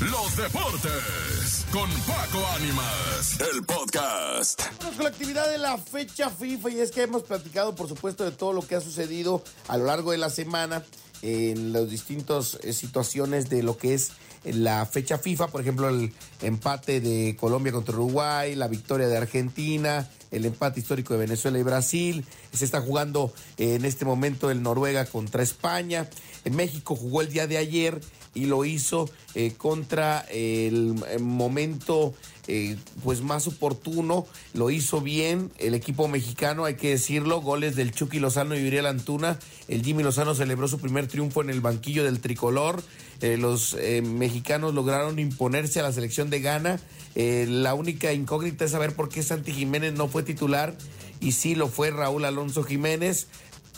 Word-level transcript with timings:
los 0.00 0.34
deportes 0.34 1.66
con 1.70 1.90
Paco 2.06 2.46
Ánimas, 2.56 3.38
el 3.52 3.62
podcast. 3.64 4.62
Vamos 4.78 4.94
con 4.94 5.04
la 5.04 5.10
actividad 5.10 5.50
de 5.50 5.58
la 5.58 5.76
fecha 5.76 6.30
FIFA 6.30 6.70
y 6.70 6.80
es 6.80 6.90
que 6.90 7.02
hemos 7.02 7.24
platicado 7.24 7.74
por 7.74 7.86
supuesto 7.86 8.24
de 8.24 8.30
todo 8.30 8.54
lo 8.54 8.66
que 8.66 8.76
ha 8.76 8.80
sucedido 8.80 9.44
a 9.68 9.76
lo 9.76 9.84
largo 9.84 10.12
de 10.12 10.18
la 10.18 10.30
semana 10.30 10.82
en 11.20 11.74
las 11.74 11.90
distintas 11.90 12.58
eh, 12.62 12.72
situaciones 12.72 13.50
de 13.50 13.62
lo 13.62 13.76
que 13.76 13.92
es 13.92 14.12
la 14.44 14.86
fecha 14.86 15.18
FIFA, 15.18 15.48
por 15.48 15.60
ejemplo 15.60 15.90
el 15.90 16.14
empate 16.40 17.02
de 17.02 17.36
Colombia 17.38 17.72
contra 17.72 17.94
Uruguay, 17.94 18.54
la 18.54 18.68
victoria 18.68 19.06
de 19.06 19.18
Argentina, 19.18 20.08
el 20.30 20.46
empate 20.46 20.80
histórico 20.80 21.12
de 21.12 21.20
Venezuela 21.20 21.58
y 21.58 21.62
Brasil, 21.62 22.24
se 22.54 22.64
está 22.64 22.80
jugando 22.80 23.34
en 23.58 23.84
este 23.84 24.06
momento 24.06 24.50
el 24.50 24.62
Noruega 24.62 25.04
contra 25.04 25.42
España, 25.42 26.08
en 26.46 26.56
México 26.56 26.96
jugó 26.96 27.20
el 27.20 27.28
día 27.28 27.46
de 27.46 27.58
ayer 27.58 28.00
y 28.34 28.46
lo 28.46 28.64
hizo 28.64 29.10
eh, 29.34 29.52
contra 29.56 30.20
el, 30.30 30.94
momento 31.20 32.14
eh, 32.46 32.76
pues 33.02 33.22
más 33.22 33.46
oportuno, 33.46 34.26
lo 34.54 34.70
hizo 34.70 35.00
bien 35.00 35.50
el 35.58 35.74
equipo 35.74 36.08
mexicano, 36.08 36.64
hay 36.64 36.74
que 36.74 36.90
decirlo, 36.90 37.40
goles 37.40 37.76
del 37.76 37.92
Chucky 37.92 38.18
Lozano 38.18 38.56
y 38.56 38.66
Uriel 38.66 38.86
Antuna, 38.86 39.38
el 39.68 39.84
Jimmy 39.84 40.02
Lozano 40.02 40.34
celebró 40.34 40.68
su 40.68 40.78
primer 40.78 41.06
triunfo 41.06 41.42
en 41.42 41.50
el 41.50 41.60
banquillo 41.60 42.04
del 42.04 42.20
tricolor, 42.20 42.82
eh, 43.20 43.36
los 43.36 43.76
mexicanos 44.02 44.74
lograron 44.74 45.18
imponerse 45.18 45.80
a 45.80 45.82
la 45.82 45.92
selección 45.92 46.30
de 46.30 46.40
Ghana, 46.40 46.80
la 47.14 47.74
única 47.74 48.12
incógnita 48.12 48.64
es 48.64 48.70
saber 48.70 48.94
por 48.94 49.08
qué 49.08 49.22
Santi 49.22 49.52
Jiménez 49.52 49.92
no 49.92 50.08
fue 50.08 50.22
titular 50.22 50.76
y 51.20 51.32
sí 51.32 51.54
lo 51.54 51.68
fue 51.68 51.90
Raúl 51.90 52.24
Alonso 52.24 52.62
Jiménez, 52.62 53.26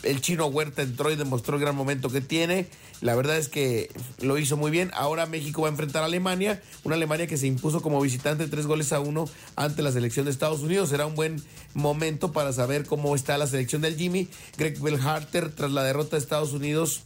el 0.03 0.21
chino 0.21 0.47
Huerta 0.47 0.81
entró 0.81 1.11
y 1.11 1.15
demostró 1.15 1.55
el 1.55 1.61
gran 1.61 1.75
momento 1.75 2.09
que 2.09 2.21
tiene. 2.21 2.67
La 3.03 3.15
verdad 3.15 3.35
es 3.37 3.49
que 3.49 3.91
lo 4.21 4.37
hizo 4.37 4.55
muy 4.55 4.71
bien. 4.71 4.89
Ahora 4.93 5.25
México 5.25 5.63
va 5.63 5.67
a 5.67 5.71
enfrentar 5.71 6.03
a 6.03 6.05
Alemania, 6.05 6.63
una 6.85 6.95
Alemania 6.95 7.27
que 7.27 7.35
se 7.35 7.47
impuso 7.47 7.81
como 7.81 7.99
visitante 7.99 8.47
tres 8.47 8.65
goles 8.65 8.93
a 8.93 9.01
uno 9.01 9.25
ante 9.57 9.81
la 9.81 9.91
selección 9.91 10.23
de 10.23 10.31
Estados 10.31 10.61
Unidos. 10.61 10.87
Será 10.87 11.05
un 11.05 11.13
buen 11.13 11.43
momento 11.73 12.31
para 12.31 12.53
saber 12.53 12.85
cómo 12.85 13.13
está 13.13 13.37
la 13.37 13.45
selección 13.45 13.81
del 13.81 13.97
Jimmy. 13.97 14.29
Greg 14.57 14.79
Bellharter, 14.79 15.51
tras 15.51 15.71
la 15.71 15.83
derrota 15.83 16.15
de 16.15 16.21
Estados 16.21 16.53
Unidos 16.53 17.01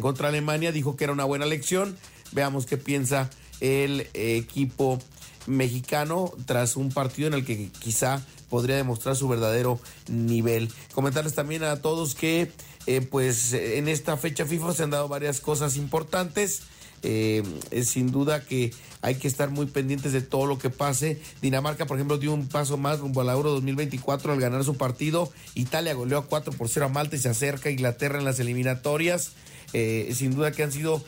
contra 0.00 0.26
Alemania, 0.26 0.72
dijo 0.72 0.96
que 0.96 1.04
era 1.04 1.12
una 1.12 1.24
buena 1.24 1.46
lección. 1.46 1.96
Veamos 2.32 2.66
qué 2.66 2.76
piensa 2.76 3.30
el 3.60 4.08
equipo 4.12 4.98
mexicano 5.46 6.32
tras 6.46 6.74
un 6.74 6.90
partido 6.90 7.28
en 7.28 7.34
el 7.34 7.44
que 7.44 7.70
quizá 7.78 8.26
podría 8.50 8.74
demostrar 8.74 9.14
su 9.14 9.28
verdadero 9.28 9.78
nivel. 10.08 10.68
Comentarles 10.94 11.34
también 11.34 11.62
a 11.62 11.76
todos 11.76 12.16
que 12.16 12.50
eh, 12.86 13.00
pues 13.00 13.52
en 13.52 13.88
esta 13.88 14.16
fecha 14.16 14.46
FIFA 14.46 14.72
se 14.72 14.82
han 14.84 14.90
dado 14.90 15.08
varias 15.08 15.40
cosas 15.40 15.76
importantes. 15.76 16.62
Eh, 17.02 17.44
sin 17.84 18.10
duda 18.10 18.44
que 18.44 18.72
hay 19.02 19.16
que 19.16 19.28
estar 19.28 19.50
muy 19.50 19.66
pendientes 19.66 20.12
de 20.12 20.22
todo 20.22 20.46
lo 20.46 20.58
que 20.58 20.70
pase. 20.70 21.20
Dinamarca, 21.42 21.86
por 21.86 21.98
ejemplo, 21.98 22.18
dio 22.18 22.32
un 22.32 22.48
paso 22.48 22.78
más 22.78 23.00
rumbo 23.00 23.20
al 23.20 23.28
Euro 23.28 23.50
2024 23.50 24.32
al 24.32 24.40
ganar 24.40 24.64
su 24.64 24.76
partido. 24.76 25.30
Italia 25.54 25.94
goleó 25.94 26.18
a 26.18 26.26
4 26.26 26.52
por 26.52 26.68
0 26.68 26.86
a 26.86 26.88
Malta 26.88 27.14
y 27.16 27.18
se 27.18 27.28
acerca 27.28 27.68
a 27.68 27.72
Inglaterra 27.72 28.18
en 28.18 28.24
las 28.24 28.40
eliminatorias. 28.40 29.32
Eh, 29.72 30.12
sin 30.14 30.34
duda 30.34 30.52
que 30.52 30.62
han 30.62 30.72
sido 30.72 31.04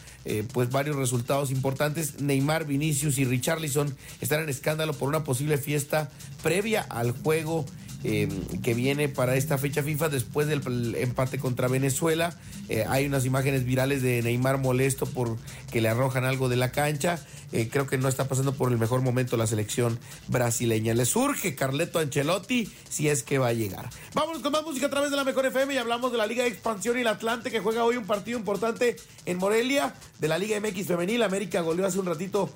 pues 0.53 0.69
varios 0.69 0.97
resultados 0.97 1.51
importantes. 1.51 2.21
Neymar, 2.21 2.67
Vinicius 2.67 3.17
y 3.17 3.25
Richarlison 3.25 3.97
están 4.21 4.43
en 4.43 4.51
escándalo 4.51 4.93
por 4.93 5.09
una 5.09 5.25
posible 5.25 5.57
fiesta 5.57 6.11
previa 6.43 6.83
al 6.83 7.13
juego 7.13 7.65
eh, 8.05 8.29
que 8.63 8.75
viene 8.75 9.09
para 9.09 9.35
esta 9.35 9.59
fecha 9.59 9.83
FIFA 9.83 10.09
después 10.09 10.47
del 10.47 10.95
empate 10.97 11.39
contra 11.39 11.69
Venezuela. 11.69 12.37
Eh, 12.69 12.85
hay 12.89 13.07
unas 13.07 13.25
imágenes 13.25 13.65
virales 13.65 14.03
de 14.03 14.23
Neymar 14.23 14.59
molesto 14.59 15.07
por 15.07 15.37
que 15.73 15.81
le 15.81 15.89
arrojan 15.89 16.25
algo 16.25 16.49
de 16.49 16.57
la 16.57 16.71
cancha. 16.71 17.19
Eh, 17.51 17.69
creo 17.71 17.87
que 17.87 17.99
no 17.99 18.09
está 18.09 18.29
pasando 18.29 18.53
por 18.53 18.71
el 18.71 18.79
mejor 18.79 19.01
momento 19.01 19.37
la 19.37 19.47
selección 19.47 19.99
brasileña. 20.29 20.95
Le 20.95 21.07
surge 21.07 21.55
Carleto 21.55 21.99
Ancelotti 21.99 22.71
si 22.89 23.09
es 23.09 23.23
que 23.23 23.39
va 23.39 23.49
a 23.49 23.53
llegar. 23.53 23.89
Vámonos 24.15 24.43
con 24.43 24.53
más 24.53 24.63
música 24.63 24.87
a 24.87 24.91
través 24.91 25.11
de 25.11 25.17
la 25.17 25.25
Mejor 25.25 25.47
FM 25.47 25.75
y 25.75 25.79
hablamos 25.79 26.13
de 26.13 26.19
la 26.19 26.27
Liga 26.27 26.45
de 26.45 26.51
Expansión 26.51 26.99
y 26.99 27.01
el 27.01 27.07
Atlante 27.09 27.51
que 27.51 27.61
juega 27.61 27.85
hoy 27.85 27.97
un 27.97 28.07
partido 28.07 28.39
importante 28.39 28.97
en 29.25 29.39
Morelia 29.39 29.95
de 30.19 30.29
la 30.29 30.39
Liga 30.39 30.61
MX 30.61 30.87
Femenil. 30.87 31.23
América 31.23 31.63
goleó 31.63 31.87
hace 31.87 31.99
un 31.99 32.07
ratito 32.07 32.51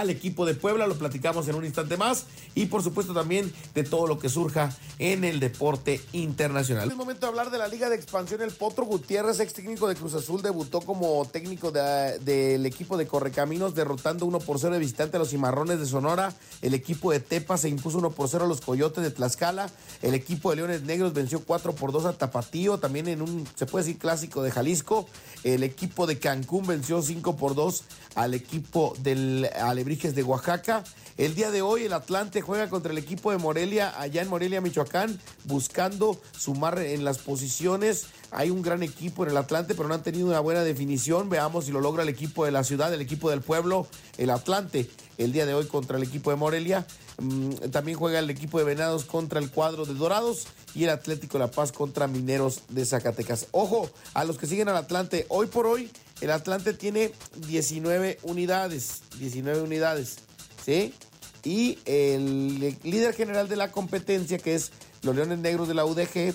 al 0.00 0.10
equipo 0.10 0.46
de 0.46 0.54
Puebla, 0.54 0.86
lo 0.86 0.96
platicamos 0.96 1.48
en 1.48 1.54
un 1.54 1.64
instante 1.64 1.96
más 1.96 2.26
y 2.54 2.66
por 2.66 2.82
supuesto 2.82 3.14
también 3.14 3.52
de 3.74 3.84
todo 3.84 4.06
lo 4.06 4.18
que 4.18 4.28
surja 4.28 4.74
en 4.98 5.24
el 5.24 5.40
deporte 5.40 6.00
internacional. 6.12 6.90
Es 6.90 6.96
momento 6.96 7.26
de 7.26 7.30
hablar 7.30 7.50
de 7.50 7.58
la 7.58 7.68
Liga 7.68 7.88
de 7.88 7.96
Expansión. 7.96 8.42
El 8.42 8.52
Potro 8.52 8.84
Gutiérrez, 8.84 9.40
ex 9.40 9.52
técnico 9.52 9.88
de 9.88 9.94
Cruz 9.94 10.14
Azul, 10.14 10.42
debutó 10.42 10.80
como 10.80 11.24
técnico 11.26 11.70
del 11.70 12.66
equipo 12.66 12.96
de 12.96 13.06
Correcaminos, 13.06 13.74
derrotando 13.74 14.26
1 14.26 14.38
por 14.40 14.58
0 14.58 14.74
de 14.74 14.80
visitante 14.80 15.16
a 15.16 15.20
los 15.20 15.30
Cimarrones 15.30 15.78
de 15.78 15.86
Sonora. 15.86 16.34
El 16.60 16.74
equipo 16.74 17.12
de 17.12 17.20
Tepa 17.20 17.56
se 17.56 17.68
impuso 17.68 17.98
1 17.98 18.10
por 18.10 18.28
0 18.28 18.44
a 18.44 18.48
los 18.48 18.60
Coyotes 18.60 19.02
de 19.02 19.10
Tlaxcala. 19.10 19.70
El 20.02 20.14
equipo 20.14 20.50
de 20.50 20.56
Leones 20.56 20.82
Negros 20.82 21.12
venció 21.12 21.40
4 21.40 21.74
por 21.74 21.92
2 21.92 22.06
a 22.06 22.12
Tapatío, 22.12 22.78
también 22.78 23.08
en 23.08 23.22
un, 23.22 23.46
se 23.54 23.66
puede 23.66 23.84
decir, 23.84 23.98
clásico 23.98 24.42
de 24.42 24.50
Jalisco. 24.50 25.06
El 25.44 25.62
equipo 25.62 26.06
de 26.06 26.18
Cancún 26.18 26.66
venció 26.66 27.02
5 27.02 27.36
por 27.36 27.54
2 27.54 27.82
al 28.14 28.34
equipo 28.34 28.94
del 29.00 29.48
Alebrijes 29.82 30.14
de 30.14 30.22
Oaxaca. 30.22 30.84
El 31.18 31.34
día 31.34 31.50
de 31.50 31.60
hoy 31.60 31.82
el 31.82 31.92
Atlante 31.92 32.40
juega 32.40 32.70
contra 32.70 32.92
el 32.92 32.98
equipo 32.98 33.32
de 33.32 33.38
Morelia, 33.38 33.92
allá 34.00 34.22
en 34.22 34.28
Morelia, 34.28 34.60
Michoacán, 34.60 35.18
buscando 35.42 36.20
sumar 36.38 36.78
en 36.78 37.04
las 37.04 37.18
posiciones. 37.18 38.06
Hay 38.30 38.50
un 38.50 38.62
gran 38.62 38.84
equipo 38.84 39.24
en 39.24 39.30
el 39.30 39.36
Atlante, 39.36 39.74
pero 39.74 39.88
no 39.88 39.94
han 39.94 40.04
tenido 40.04 40.28
una 40.28 40.38
buena 40.38 40.62
definición. 40.62 41.28
Veamos 41.28 41.64
si 41.64 41.72
lo 41.72 41.80
logra 41.80 42.04
el 42.04 42.08
equipo 42.08 42.44
de 42.44 42.52
la 42.52 42.62
ciudad, 42.62 42.94
el 42.94 43.00
equipo 43.00 43.28
del 43.28 43.40
pueblo, 43.40 43.88
el 44.18 44.30
Atlante. 44.30 44.88
El 45.18 45.32
día 45.32 45.46
de 45.46 45.54
hoy 45.54 45.66
contra 45.66 45.96
el 45.96 46.04
equipo 46.04 46.30
de 46.30 46.36
Morelia. 46.36 46.86
Mm, 47.18 47.70
también 47.72 47.98
juega 47.98 48.20
el 48.20 48.30
equipo 48.30 48.58
de 48.58 48.64
Venados 48.64 49.04
contra 49.04 49.40
el 49.40 49.50
cuadro 49.50 49.84
de 49.84 49.94
Dorados 49.94 50.46
y 50.76 50.84
el 50.84 50.90
Atlético 50.90 51.38
La 51.38 51.50
Paz 51.50 51.72
contra 51.72 52.06
Mineros 52.06 52.60
de 52.68 52.86
Zacatecas. 52.86 53.48
Ojo 53.50 53.90
a 54.14 54.22
los 54.22 54.38
que 54.38 54.46
siguen 54.46 54.68
al 54.68 54.76
Atlante. 54.76 55.26
Hoy 55.28 55.48
por 55.48 55.66
hoy, 55.66 55.90
el 56.22 56.30
Atlante 56.30 56.72
tiene 56.72 57.12
19 57.48 58.18
unidades. 58.22 59.02
19 59.18 59.62
unidades. 59.62 60.18
¿sí? 60.64 60.94
Y 61.42 61.78
el 61.84 62.78
líder 62.84 63.12
general 63.14 63.48
de 63.48 63.56
la 63.56 63.72
competencia, 63.72 64.38
que 64.38 64.54
es 64.54 64.70
los 65.02 65.16
Leones 65.16 65.40
Negros 65.40 65.66
de 65.66 65.74
la 65.74 65.84
UDG, 65.84 66.34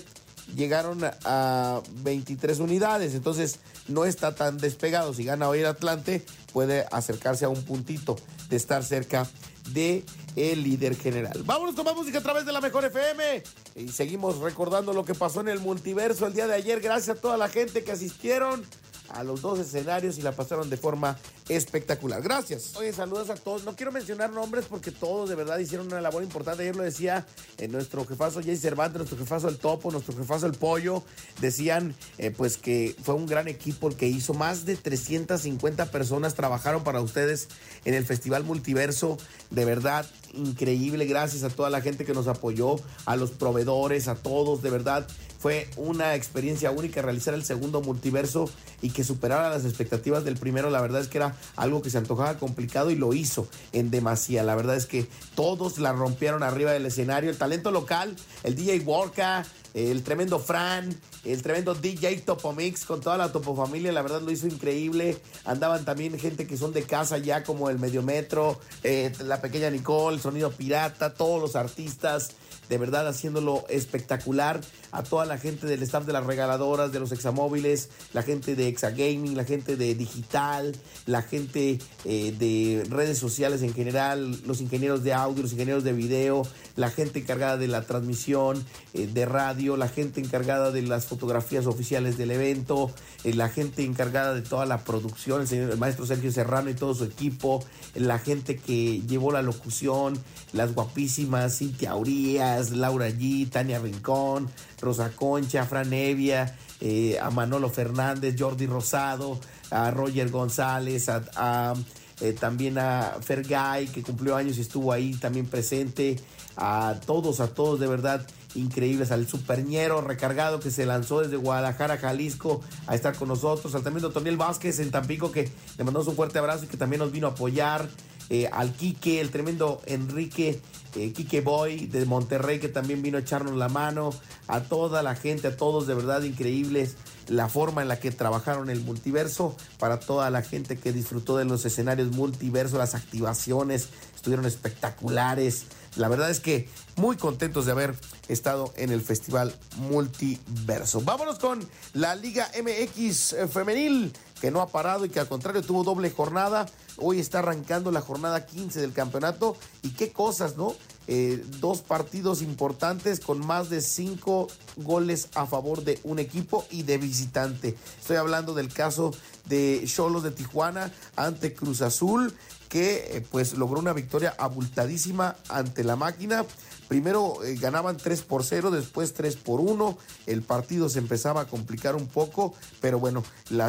llegaron 0.54 1.00
a 1.24 1.80
23 2.02 2.58
unidades, 2.58 3.14
entonces 3.14 3.60
no 3.86 4.04
está 4.04 4.34
tan 4.34 4.58
despegado. 4.58 5.14
Si 5.14 5.24
gana 5.24 5.48
hoy 5.48 5.60
el 5.60 5.66
Atlante, 5.66 6.22
puede 6.52 6.86
acercarse 6.90 7.46
a 7.46 7.48
un 7.48 7.62
puntito 7.62 8.16
de 8.50 8.56
estar 8.56 8.84
cerca 8.84 9.26
de 9.72 10.04
el 10.36 10.62
líder 10.62 10.96
general. 10.96 11.42
Vámonos 11.44 11.74
más 11.82 11.94
música 11.94 12.18
a 12.18 12.22
través 12.22 12.44
de 12.46 12.52
la 12.52 12.60
Mejor 12.60 12.84
FM 12.84 13.42
y 13.76 13.88
seguimos 13.88 14.38
recordando 14.38 14.92
lo 14.92 15.04
que 15.04 15.14
pasó 15.14 15.40
en 15.40 15.48
el 15.48 15.60
multiverso 15.60 16.26
el 16.26 16.34
día 16.34 16.46
de 16.46 16.54
ayer. 16.54 16.80
Gracias 16.80 17.16
a 17.16 17.20
toda 17.20 17.36
la 17.36 17.48
gente 17.48 17.84
que 17.84 17.92
asistieron 17.92 18.64
a 19.10 19.24
los 19.24 19.42
dos 19.42 19.58
escenarios 19.58 20.18
y 20.18 20.22
la 20.22 20.32
pasaron 20.32 20.70
de 20.70 20.76
forma 20.76 21.16
espectacular. 21.48 22.22
Gracias. 22.22 22.76
Oye, 22.76 22.92
saludos 22.92 23.30
a 23.30 23.34
todos. 23.34 23.64
No 23.64 23.74
quiero 23.74 23.92
mencionar 23.92 24.30
nombres 24.30 24.66
porque 24.68 24.90
todos 24.90 25.28
de 25.28 25.34
verdad 25.34 25.58
hicieron 25.58 25.86
una 25.86 26.00
labor 26.00 26.22
importante. 26.22 26.62
Ayer 26.62 26.76
lo 26.76 26.82
decía 26.82 27.26
en 27.58 27.72
nuestro 27.72 28.04
jefazo 28.04 28.42
Jay 28.42 28.56
Cervantes, 28.56 28.98
nuestro 28.98 29.18
jefazo 29.18 29.48
El 29.48 29.58
Topo, 29.58 29.90
nuestro 29.90 30.16
jefazo 30.16 30.46
El 30.46 30.54
Pollo. 30.54 31.02
Decían 31.40 31.94
eh, 32.18 32.30
pues 32.30 32.56
que 32.56 32.94
fue 33.02 33.14
un 33.14 33.26
gran 33.26 33.48
equipo 33.48 33.88
el 33.88 33.96
que 33.96 34.06
hizo. 34.06 34.34
Más 34.34 34.64
de 34.64 34.76
350 34.76 35.90
personas 35.90 36.34
trabajaron 36.34 36.84
para 36.84 37.00
ustedes 37.00 37.48
en 37.84 37.94
el 37.94 38.04
Festival 38.04 38.44
Multiverso. 38.44 39.18
De 39.50 39.64
verdad, 39.64 40.06
increíble. 40.34 41.06
Gracias 41.06 41.44
a 41.44 41.50
toda 41.50 41.70
la 41.70 41.80
gente 41.80 42.04
que 42.04 42.14
nos 42.14 42.28
apoyó, 42.28 42.76
a 43.06 43.16
los 43.16 43.30
proveedores, 43.30 44.08
a 44.08 44.14
todos. 44.14 44.62
De 44.62 44.70
verdad, 44.70 45.06
fue 45.38 45.68
una 45.76 46.14
experiencia 46.14 46.70
única 46.70 47.00
realizar 47.00 47.34
el 47.34 47.44
segundo 47.44 47.80
multiverso 47.80 48.50
y 48.82 48.90
que 48.90 49.04
superara 49.04 49.50
las 49.50 49.64
expectativas 49.64 50.24
del 50.24 50.36
primero. 50.36 50.68
La 50.68 50.80
verdad 50.80 51.00
es 51.00 51.08
que 51.08 51.18
era 51.18 51.36
algo 51.56 51.80
que 51.80 51.90
se 51.90 51.98
antojaba 51.98 52.38
complicado 52.38 52.90
y 52.90 52.96
lo 52.96 53.14
hizo 53.14 53.48
en 53.72 53.90
demasía. 53.90 54.42
La 54.42 54.56
verdad 54.56 54.76
es 54.76 54.86
que 54.86 55.06
todos 55.34 55.78
la 55.78 55.92
rompieron 55.92 56.42
arriba 56.42 56.72
del 56.72 56.86
escenario. 56.86 57.30
El 57.30 57.38
talento 57.38 57.70
local, 57.70 58.16
el 58.42 58.56
DJ 58.56 58.80
Worka, 58.80 59.46
el 59.74 60.02
tremendo 60.02 60.40
Fran, 60.40 60.98
el 61.24 61.42
tremendo 61.42 61.74
DJ 61.74 62.16
Topomix 62.22 62.84
con 62.84 63.00
toda 63.00 63.16
la 63.16 63.30
Topofamilia, 63.30 63.92
la 63.92 64.02
verdad 64.02 64.22
lo 64.22 64.32
hizo 64.32 64.46
increíble. 64.46 65.16
Andaban 65.44 65.84
también 65.84 66.18
gente 66.18 66.46
que 66.46 66.56
son 66.56 66.72
de 66.72 66.82
casa 66.82 67.18
ya, 67.18 67.44
como 67.44 67.70
el 67.70 67.78
Mediometro, 67.78 68.58
eh, 68.82 69.12
la 69.24 69.40
pequeña 69.40 69.70
Nicole, 69.70 70.16
el 70.16 70.22
Sonido 70.22 70.50
Pirata, 70.50 71.14
todos 71.14 71.40
los 71.40 71.54
artistas 71.54 72.30
de 72.68 72.78
verdad 72.78 73.06
haciéndolo 73.08 73.64
espectacular. 73.68 74.60
A 74.90 75.02
toda 75.02 75.26
la 75.26 75.36
gente 75.36 75.66
del 75.66 75.82
staff 75.82 76.06
de 76.06 76.14
las 76.14 76.24
regaladoras, 76.24 76.92
de 76.92 77.00
los 77.00 77.12
examóviles, 77.12 77.90
la 78.14 78.22
gente 78.22 78.56
de 78.56 78.68
Exagaming, 78.68 79.36
la 79.36 79.44
gente 79.44 79.76
de 79.76 79.94
digital, 79.94 80.74
la 81.04 81.22
gente 81.22 81.78
eh, 82.04 82.34
de 82.38 82.86
redes 82.88 83.18
sociales 83.18 83.62
en 83.62 83.74
general, 83.74 84.40
los 84.46 84.60
ingenieros 84.60 85.04
de 85.04 85.12
audio, 85.12 85.42
los 85.42 85.52
ingenieros 85.52 85.84
de 85.84 85.92
video, 85.92 86.42
la 86.76 86.90
gente 86.90 87.18
encargada 87.18 87.56
de 87.56 87.68
la 87.68 87.82
transmisión 87.82 88.64
eh, 88.94 89.06
de 89.06 89.26
radio, 89.26 89.76
la 89.76 89.88
gente 89.88 90.20
encargada 90.20 90.70
de 90.70 90.82
las 90.82 91.06
fotografías 91.06 91.66
oficiales 91.66 92.16
del 92.16 92.30
evento, 92.30 92.90
eh, 93.24 93.34
la 93.34 93.48
gente 93.48 93.84
encargada 93.84 94.32
de 94.32 94.42
toda 94.42 94.64
la 94.64 94.84
producción, 94.84 95.42
el, 95.42 95.48
señor, 95.48 95.70
el 95.70 95.78
maestro 95.78 96.06
Sergio 96.06 96.32
Serrano 96.32 96.70
y 96.70 96.74
todo 96.74 96.94
su 96.94 97.04
equipo, 97.04 97.64
la 97.94 98.18
gente 98.18 98.56
que 98.56 99.02
llevó 99.02 99.32
la 99.32 99.42
locución, 99.42 100.18
las 100.52 100.74
guapísimas 100.74 101.58
Cintia 101.58 101.94
Urias, 101.94 102.57
Laura 102.70 103.08
G, 103.08 103.48
Tania 103.50 103.78
Rincón, 103.78 104.48
Rosa 104.80 105.10
Concha, 105.14 105.64
Fran 105.64 105.92
Evia, 105.92 106.56
eh, 106.80 107.18
a 107.20 107.30
Manolo 107.30 107.70
Fernández, 107.70 108.36
Jordi 108.38 108.66
Rosado, 108.66 109.38
a 109.70 109.90
Roger 109.90 110.30
González, 110.30 111.08
a, 111.08 111.74
eh, 112.20 112.32
también 112.32 112.78
a 112.78 113.16
Fergay, 113.20 113.86
que 113.88 114.02
cumplió 114.02 114.36
años 114.36 114.58
y 114.58 114.62
estuvo 114.62 114.92
ahí 114.92 115.14
también 115.14 115.46
presente, 115.46 116.18
a 116.56 116.96
todos, 117.06 117.40
a 117.40 117.48
todos 117.48 117.78
de 117.78 117.86
verdad 117.86 118.26
increíbles, 118.54 119.10
al 119.10 119.26
superñero 119.26 120.00
recargado 120.00 120.58
que 120.60 120.70
se 120.70 120.86
lanzó 120.86 121.20
desde 121.20 121.36
Guadalajara, 121.36 121.98
Jalisco, 121.98 122.60
a 122.86 122.94
estar 122.94 123.14
con 123.14 123.28
nosotros, 123.28 123.74
al 123.74 123.82
también 123.82 124.02
doctor 124.02 124.22
Niel 124.22 124.36
Vázquez 124.36 124.80
en 124.80 124.90
Tampico, 124.90 125.30
que 125.30 125.50
le 125.76 125.84
mandamos 125.84 126.08
un 126.08 126.16
fuerte 126.16 126.38
abrazo 126.38 126.64
y 126.64 126.68
que 126.68 126.76
también 126.76 127.00
nos 127.00 127.12
vino 127.12 127.28
a 127.28 127.30
apoyar, 127.30 127.88
eh, 128.30 128.48
al 128.52 128.72
Quique, 128.72 129.20
el 129.20 129.30
tremendo 129.30 129.80
Enrique, 129.86 130.60
eh, 130.98 131.12
Quique 131.12 131.40
Boy 131.40 131.86
de 131.86 132.04
Monterrey, 132.04 132.58
que 132.58 132.68
también 132.68 133.02
vino 133.02 133.18
a 133.18 133.20
echarnos 133.20 133.56
la 133.56 133.68
mano, 133.68 134.10
a 134.46 134.60
toda 134.60 135.02
la 135.02 135.14
gente, 135.14 135.48
a 135.48 135.56
todos 135.56 135.86
de 135.86 135.94
verdad 135.94 136.22
increíbles, 136.22 136.96
la 137.28 137.48
forma 137.48 137.82
en 137.82 137.88
la 137.88 138.00
que 138.00 138.10
trabajaron 138.10 138.70
el 138.70 138.80
multiverso, 138.80 139.56
para 139.78 140.00
toda 140.00 140.30
la 140.30 140.42
gente 140.42 140.78
que 140.78 140.92
disfrutó 140.92 141.36
de 141.36 141.44
los 141.44 141.64
escenarios 141.64 142.10
multiverso, 142.12 142.78
las 142.78 142.94
activaciones 142.94 143.88
estuvieron 144.14 144.46
espectaculares. 144.46 145.66
La 145.96 146.08
verdad 146.08 146.30
es 146.30 146.40
que 146.40 146.68
muy 146.96 147.16
contentos 147.16 147.66
de 147.66 147.72
haber 147.72 147.94
estado 148.28 148.72
en 148.76 148.90
el 148.90 149.00
Festival 149.00 149.54
Multiverso. 149.76 151.00
Vámonos 151.00 151.38
con 151.38 151.66
la 151.94 152.14
Liga 152.14 152.48
MX 152.60 153.32
eh, 153.32 153.48
femenil, 153.48 154.12
que 154.40 154.50
no 154.50 154.60
ha 154.60 154.68
parado 154.68 155.04
y 155.04 155.08
que 155.08 155.20
al 155.20 155.28
contrario 155.28 155.62
tuvo 155.62 155.84
doble 155.84 156.10
jornada. 156.10 156.66
Hoy 157.00 157.20
está 157.20 157.40
arrancando 157.40 157.90
la 157.90 158.00
jornada 158.00 158.46
15 158.46 158.80
del 158.80 158.92
campeonato. 158.92 159.56
Y 159.82 159.90
qué 159.90 160.12
cosas, 160.12 160.56
¿no? 160.56 160.74
Eh, 161.10 161.42
dos 161.60 161.80
partidos 161.80 162.42
importantes 162.42 163.20
con 163.20 163.44
más 163.46 163.70
de 163.70 163.80
cinco 163.80 164.48
goles 164.76 165.28
a 165.34 165.46
favor 165.46 165.82
de 165.82 165.98
un 166.04 166.18
equipo 166.18 166.66
y 166.70 166.82
de 166.82 166.98
visitante. 166.98 167.74
Estoy 167.98 168.16
hablando 168.16 168.52
del 168.52 168.70
caso 168.70 169.12
de 169.46 169.82
Cholos 169.86 170.22
de 170.22 170.32
Tijuana 170.32 170.92
ante 171.16 171.54
Cruz 171.54 171.80
Azul, 171.80 172.34
que 172.68 173.16
eh, 173.16 173.26
pues 173.30 173.54
logró 173.54 173.80
una 173.80 173.92
victoria 173.92 174.34
abultadísima 174.38 175.36
ante 175.48 175.84
la 175.84 175.96
máquina. 175.96 176.44
Primero 176.88 177.44
eh, 177.44 177.56
ganaban 177.56 177.98
3 177.98 178.22
por 178.22 178.44
0, 178.44 178.70
después 178.70 179.12
3 179.12 179.36
por 179.36 179.60
1. 179.60 179.98
El 180.26 180.42
partido 180.42 180.88
se 180.88 180.98
empezaba 180.98 181.42
a 181.42 181.44
complicar 181.46 181.94
un 181.94 182.06
poco, 182.06 182.54
pero 182.80 182.98
bueno, 182.98 183.22
el 183.50 183.60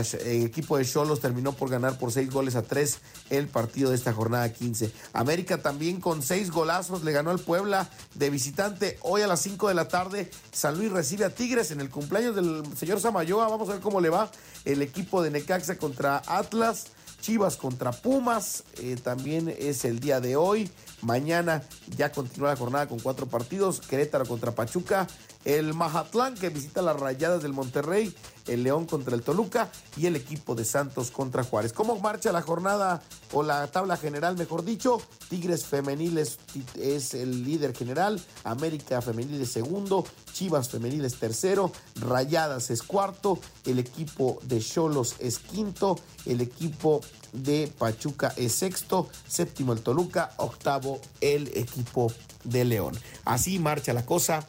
equipo 0.44 0.78
de 0.78 0.86
Cholos 0.86 1.20
terminó 1.20 1.52
por 1.52 1.70
ganar 1.70 1.98
por 1.98 2.14
6 2.14 2.30
goles 2.32 2.56
a 2.56 2.62
3 2.62 2.98
el 3.30 3.48
partido 3.48 3.90
de 3.90 3.98
esta 3.98 4.14
jornada 4.14 4.52
15. 4.52 4.92
América 5.14 5.62
también 5.62 6.00
con 6.00 6.22
6 6.22 6.50
golazos 6.52 7.04
le 7.04 7.12
ganó 7.12 7.32
al 7.32 7.40
Puebla 7.40 7.90
de 8.16 8.30
visitante. 8.30 8.98
Hoy 9.02 9.22
a 9.22 9.28
las 9.28 9.42
5 9.42 9.68
de 9.68 9.74
la 9.74 9.88
tarde, 9.90 10.32
San 10.52 10.78
Luis 10.78 10.92
recibe 10.92 11.26
a 11.26 11.30
Tigres 11.30 11.72
en 11.72 11.82
el 11.82 11.90
cumpleaños 11.90 12.36
del 12.36 12.64
señor 12.78 13.02
Samayoa. 13.02 13.50
Vamos 13.50 13.68
a 13.70 13.74
ver 13.74 13.82
cómo 13.82 14.00
le 14.00 14.10
va 14.10 14.32
el 14.66 14.82
equipo 14.82 15.22
de 15.22 15.32
Necaxa 15.32 15.78
contra 15.78 16.22
Atlas. 16.26 16.88
Chivas 17.22 17.58
contra 17.58 17.92
Pumas, 17.92 18.64
eh, 18.78 18.98
también 19.02 19.54
es 19.58 19.86
el 19.86 20.00
día 20.00 20.20
de 20.20 20.36
hoy. 20.36 20.70
Mañana 21.02 21.64
ya 21.98 22.12
continúa 22.12 22.50
la 22.50 22.56
jornada 22.56 22.88
con 22.88 23.00
cuatro 23.00 23.28
partidos. 23.28 23.82
Querétaro 23.82 24.26
contra 24.26 24.52
Pachuca. 24.52 25.08
El 25.46 25.74
Mazatlán 25.74 26.36
que 26.36 26.50
visita 26.50 26.82
las 26.82 27.00
rayadas 27.00 27.42
del 27.42 27.54
Monterrey. 27.54 28.14
El 28.50 28.64
León 28.64 28.86
contra 28.86 29.16
el 29.16 29.22
Toluca. 29.22 29.72
Y 29.98 30.06
el 30.06 30.16
equipo 30.16 30.56
de 30.56 30.66
Santos 30.66 31.12
contra 31.12 31.44
Juárez. 31.44 31.74
¿Cómo 31.74 32.00
marcha 32.00 32.32
la 32.32 32.42
jornada 32.42 33.02
o 33.34 33.44
la 33.44 33.68
tabla 33.68 33.98
general, 33.98 34.38
mejor 34.38 34.64
dicho? 34.64 35.02
Tigres 35.30 35.66
Femenil 35.66 36.18
es, 36.18 37.14
el 37.14 37.44
líder 37.44 37.76
general. 37.76 38.22
América 38.44 39.02
Femenil 39.02 39.42
es 39.42 39.52
segundo. 39.52 40.06
Chivas 40.34 40.70
Femenil 40.70 41.06
es 41.06 41.16
tercero. 41.20 41.72
Rayadas 41.96 42.70
es 42.70 42.84
cuarto. 42.84 43.40
El 43.66 43.80
equipo 43.80 44.40
de 44.44 44.60
Cholos 44.60 45.16
es 45.20 45.40
quinto. 45.40 46.00
El 46.26 46.42
equipo 46.42 47.02
de 47.34 47.72
Pachuca 47.78 48.34
es 48.38 48.54
sexto, 48.54 49.08
séptimo 49.28 49.74
el 49.74 49.82
Toluca, 49.82 50.32
octavo 50.38 51.00
el 51.22 51.48
equipo 51.56 52.12
de 52.44 52.66
León. 52.66 52.98
Así 53.26 53.60
marcha 53.60 53.94
la 53.94 54.06
cosa 54.06 54.48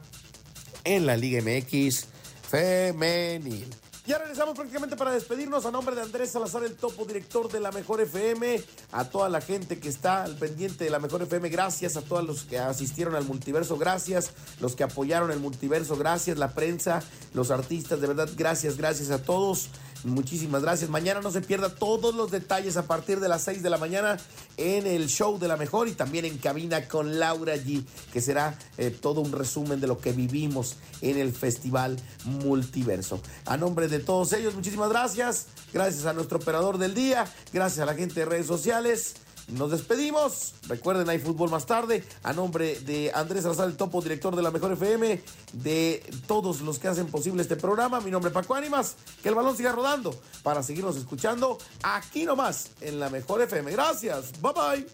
en 0.84 1.06
la 1.06 1.16
Liga 1.16 1.42
MX 1.42 2.06
femenil. 2.48 3.68
Ya 4.06 4.18
regresamos 4.18 4.54
prácticamente 4.54 4.96
para 4.96 5.12
despedirnos 5.12 5.66
a 5.66 5.70
nombre 5.70 5.94
de 5.94 6.00
Andrés 6.00 6.30
Salazar, 6.30 6.64
el 6.64 6.74
topo 6.74 7.04
director 7.04 7.52
de 7.52 7.60
la 7.60 7.70
Mejor 7.70 8.00
FM, 8.00 8.62
a 8.92 9.04
toda 9.04 9.28
la 9.28 9.42
gente 9.42 9.78
que 9.78 9.90
está 9.90 10.24
al 10.24 10.36
pendiente 10.36 10.84
de 10.84 10.90
la 10.90 10.98
Mejor 10.98 11.22
FM, 11.22 11.50
gracias 11.50 11.96
a 11.96 12.02
todos 12.02 12.26
los 12.26 12.44
que 12.44 12.58
asistieron 12.58 13.14
al 13.14 13.24
multiverso, 13.24 13.76
gracias, 13.76 14.32
los 14.58 14.74
que 14.74 14.84
apoyaron 14.84 15.30
el 15.30 15.38
multiverso, 15.38 15.96
gracias, 15.96 16.38
la 16.38 16.54
prensa, 16.54 17.02
los 17.34 17.50
artistas, 17.50 18.00
de 18.00 18.06
verdad, 18.06 18.30
gracias, 18.36 18.78
gracias 18.78 19.10
a 19.10 19.22
todos. 19.22 19.68
Muchísimas 20.04 20.62
gracias. 20.62 20.88
Mañana 20.88 21.20
no 21.20 21.30
se 21.30 21.42
pierda 21.42 21.74
todos 21.74 22.14
los 22.14 22.30
detalles 22.30 22.76
a 22.76 22.86
partir 22.86 23.20
de 23.20 23.28
las 23.28 23.42
6 23.42 23.62
de 23.62 23.70
la 23.70 23.76
mañana 23.76 24.18
en 24.56 24.86
el 24.86 25.08
show 25.08 25.38
de 25.38 25.46
la 25.46 25.56
mejor 25.56 25.88
y 25.88 25.92
también 25.92 26.24
en 26.24 26.38
cabina 26.38 26.88
con 26.88 27.18
Laura 27.18 27.56
G, 27.56 27.84
que 28.12 28.20
será 28.20 28.58
eh, 28.78 28.90
todo 28.90 29.20
un 29.20 29.32
resumen 29.32 29.80
de 29.80 29.86
lo 29.86 29.98
que 29.98 30.12
vivimos 30.12 30.76
en 31.02 31.18
el 31.18 31.32
Festival 31.32 31.96
Multiverso. 32.24 33.20
A 33.44 33.56
nombre 33.56 33.88
de 33.88 33.98
todos 33.98 34.32
ellos, 34.32 34.54
muchísimas 34.54 34.88
gracias. 34.88 35.48
Gracias 35.72 36.06
a 36.06 36.12
nuestro 36.12 36.38
operador 36.38 36.78
del 36.78 36.94
día, 36.94 37.26
gracias 37.52 37.80
a 37.80 37.86
la 37.86 37.94
gente 37.94 38.20
de 38.20 38.26
redes 38.26 38.46
sociales. 38.46 39.14
Nos 39.52 39.70
despedimos. 39.70 40.54
Recuerden, 40.68 41.08
hay 41.08 41.18
fútbol 41.18 41.50
más 41.50 41.66
tarde. 41.66 42.04
A 42.22 42.32
nombre 42.32 42.78
de 42.80 43.12
Andrés 43.14 43.44
el 43.44 43.76
topo 43.76 44.00
director 44.00 44.36
de 44.36 44.42
la 44.42 44.50
Mejor 44.50 44.72
FM, 44.72 45.22
de 45.52 46.02
todos 46.26 46.60
los 46.60 46.78
que 46.78 46.88
hacen 46.88 47.06
posible 47.06 47.42
este 47.42 47.56
programa. 47.56 48.00
Mi 48.00 48.10
nombre 48.10 48.28
es 48.28 48.34
Paco 48.34 48.54
Ánimas. 48.54 48.96
Que 49.22 49.28
el 49.28 49.34
balón 49.34 49.56
siga 49.56 49.72
rodando 49.72 50.14
para 50.42 50.62
seguirnos 50.62 50.96
escuchando 50.96 51.58
aquí 51.82 52.24
nomás 52.24 52.70
en 52.80 53.00
la 53.00 53.10
Mejor 53.10 53.42
FM. 53.42 53.70
Gracias. 53.72 54.32
Bye 54.40 54.52
bye. 54.52 54.86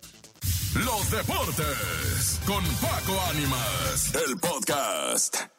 Los 0.85 1.11
deportes 1.11 2.41
con 2.47 2.63
Paco 2.81 3.19
Ánimas, 3.31 4.15
el 4.27 4.37
podcast. 4.39 5.56